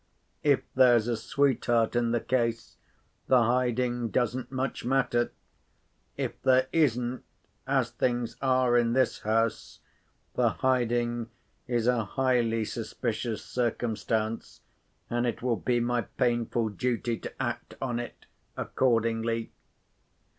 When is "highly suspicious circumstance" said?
12.05-14.61